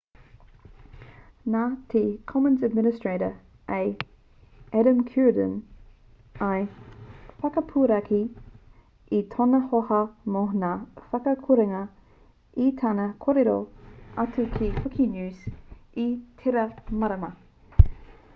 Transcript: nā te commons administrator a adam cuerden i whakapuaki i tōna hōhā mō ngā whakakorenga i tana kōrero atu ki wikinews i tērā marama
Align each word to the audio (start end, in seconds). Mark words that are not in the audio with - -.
nā 1.55 1.59
te 1.91 1.99
commons 2.29 2.63
administrator 2.67 3.75
a 3.75 4.79
adam 4.79 5.03
cuerden 5.09 5.51
i 6.47 6.55
whakapuaki 7.43 8.21
i 9.17 9.19
tōna 9.35 9.59
hōhā 9.75 9.99
mō 10.37 10.41
ngā 10.65 10.71
whakakorenga 11.11 11.81
i 12.69 12.69
tana 12.81 13.05
kōrero 13.27 13.55
atu 14.25 14.47
ki 14.57 14.71
wikinews 14.87 15.45
i 16.05 16.07
tērā 16.43 16.65
marama 17.05 17.31